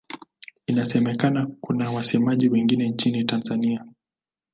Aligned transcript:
Inasemekana 0.67 1.47
kuna 1.61 1.91
wasemaji 1.91 2.49
wengine 2.49 2.89
nchini 2.89 3.23
Tanzania. 3.25 3.85